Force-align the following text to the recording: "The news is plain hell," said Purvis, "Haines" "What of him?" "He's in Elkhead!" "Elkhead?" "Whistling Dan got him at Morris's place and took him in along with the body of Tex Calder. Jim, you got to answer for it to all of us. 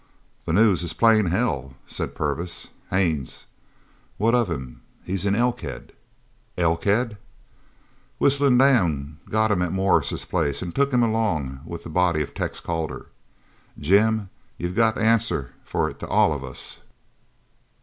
"The 0.45 0.53
news 0.53 0.81
is 0.81 0.93
plain 0.93 1.27
hell," 1.27 1.75
said 1.85 2.15
Purvis, 2.15 2.69
"Haines" 2.89 3.45
"What 4.17 4.33
of 4.33 4.49
him?" 4.49 4.81
"He's 5.03 5.27
in 5.27 5.35
Elkhead!" 5.35 5.93
"Elkhead?" 6.57 7.17
"Whistling 8.17 8.57
Dan 8.57 9.19
got 9.29 9.51
him 9.51 9.61
at 9.61 9.71
Morris's 9.71 10.25
place 10.25 10.63
and 10.63 10.73
took 10.73 10.91
him 10.91 11.03
in 11.03 11.11
along 11.11 11.59
with 11.67 11.83
the 11.83 11.89
body 11.89 12.23
of 12.23 12.33
Tex 12.33 12.59
Calder. 12.59 13.09
Jim, 13.77 14.31
you 14.57 14.69
got 14.69 14.95
to 14.95 15.01
answer 15.01 15.51
for 15.63 15.87
it 15.87 15.99
to 15.99 16.07
all 16.07 16.33
of 16.33 16.43
us. 16.43 16.79